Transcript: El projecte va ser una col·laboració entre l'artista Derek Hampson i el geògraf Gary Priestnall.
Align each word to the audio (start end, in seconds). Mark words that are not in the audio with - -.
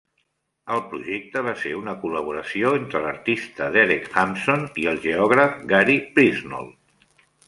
El 0.75 0.79
projecte 0.91 1.41
va 1.47 1.51
ser 1.63 1.73
una 1.79 1.93
col·laboració 2.05 2.71
entre 2.77 3.01
l'artista 3.03 3.67
Derek 3.75 4.07
Hampson 4.23 4.65
i 4.85 4.87
el 4.93 4.97
geògraf 5.07 5.61
Gary 5.73 5.99
Priestnall. 6.17 6.73